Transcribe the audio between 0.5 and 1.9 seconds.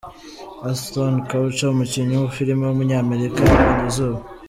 Ashton Kutcher,